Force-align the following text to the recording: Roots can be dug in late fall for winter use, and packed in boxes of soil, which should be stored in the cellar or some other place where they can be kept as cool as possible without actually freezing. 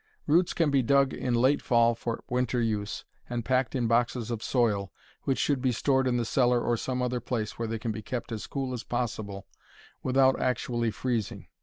Roots 0.25 0.55
can 0.55 0.71
be 0.71 0.81
dug 0.81 1.13
in 1.13 1.35
late 1.35 1.61
fall 1.61 1.93
for 1.93 2.23
winter 2.27 2.59
use, 2.59 3.05
and 3.29 3.45
packed 3.45 3.75
in 3.75 3.85
boxes 3.85 4.31
of 4.31 4.41
soil, 4.41 4.91
which 5.25 5.37
should 5.37 5.61
be 5.61 5.71
stored 5.71 6.07
in 6.07 6.17
the 6.17 6.25
cellar 6.25 6.59
or 6.59 6.75
some 6.75 7.03
other 7.03 7.19
place 7.19 7.59
where 7.59 7.67
they 7.67 7.77
can 7.77 7.91
be 7.91 8.01
kept 8.01 8.31
as 8.31 8.47
cool 8.47 8.73
as 8.73 8.81
possible 8.83 9.45
without 10.01 10.41
actually 10.41 10.89
freezing. 10.89 11.49